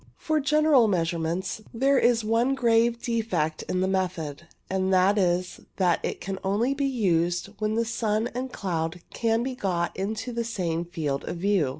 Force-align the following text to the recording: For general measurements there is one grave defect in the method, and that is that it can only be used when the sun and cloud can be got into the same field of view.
For 0.17 0.39
general 0.39 0.87
measurements 0.87 1.61
there 1.71 1.99
is 1.99 2.23
one 2.23 2.55
grave 2.55 2.99
defect 3.03 3.61
in 3.69 3.81
the 3.81 3.87
method, 3.87 4.47
and 4.67 4.91
that 4.91 5.19
is 5.19 5.59
that 5.77 5.99
it 6.01 6.19
can 6.19 6.39
only 6.43 6.73
be 6.73 6.87
used 6.87 7.49
when 7.59 7.75
the 7.75 7.85
sun 7.85 8.25
and 8.33 8.51
cloud 8.51 9.01
can 9.13 9.43
be 9.43 9.53
got 9.53 9.95
into 9.95 10.33
the 10.33 10.43
same 10.43 10.85
field 10.85 11.23
of 11.25 11.37
view. 11.37 11.69